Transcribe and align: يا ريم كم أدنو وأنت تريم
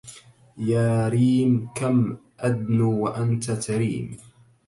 يا 0.57 1.07
ريم 1.09 1.69
كم 1.75 2.17
أدنو 2.39 3.03
وأنت 3.03 3.51
تريم 3.51 4.17